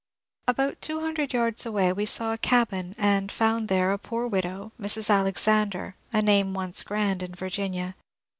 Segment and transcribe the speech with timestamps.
[0.47, 4.71] About two hundred yards away we saw a cabin and found there a poor widow,
[4.81, 5.11] Mrs.
[5.11, 7.93] Alexander, a name once grand in Virginia.